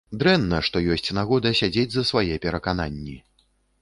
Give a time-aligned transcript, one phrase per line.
[0.21, 3.15] Дрэнна, што ёсць нагода сядзець за свае перакананні.